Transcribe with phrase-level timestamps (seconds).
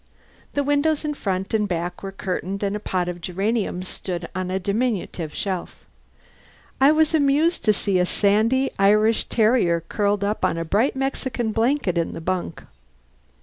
[0.53, 4.49] The windows in front and back were curtained and a pot of geraniums stood on
[4.49, 5.85] a diminutive shelf.
[6.79, 11.51] I was amused to see a sandy Irish terrier curled up on a bright Mexican
[11.51, 12.63] blanket in the bunk.